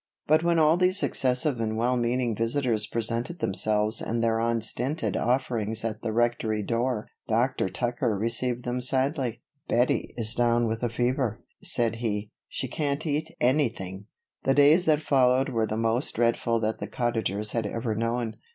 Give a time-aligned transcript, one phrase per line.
[0.25, 5.85] But when all these successive and well meaning visitors presented themselves and their unstinted offerings
[5.85, 7.69] at the Rectory door, Dr.
[7.69, 9.43] Tucker received them sadly.
[9.67, 12.31] "Bettie is down with a fever," said he.
[12.47, 14.07] "She can't eat anything."
[14.43, 18.37] The days that followed were the most dreadful that the Cottagers had ever known.